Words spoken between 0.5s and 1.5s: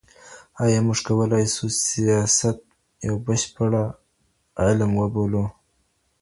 ایا موږ کولای